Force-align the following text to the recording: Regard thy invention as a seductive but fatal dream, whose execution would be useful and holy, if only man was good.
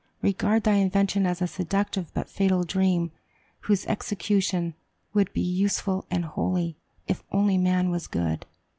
Regard 0.23 0.63
thy 0.63 0.77
invention 0.77 1.27
as 1.27 1.43
a 1.43 1.47
seductive 1.47 2.11
but 2.15 2.27
fatal 2.27 2.63
dream, 2.63 3.11
whose 3.65 3.85
execution 3.85 4.73
would 5.13 5.31
be 5.31 5.41
useful 5.41 6.07
and 6.09 6.25
holy, 6.25 6.75
if 7.07 7.21
only 7.31 7.55
man 7.59 7.91
was 7.91 8.07
good. 8.07 8.47